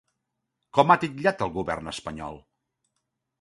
Com 0.77 0.93
ha 0.93 0.97
titllat 1.03 1.43
el 1.47 1.51
govern 1.59 1.93
espanyol? 1.93 2.41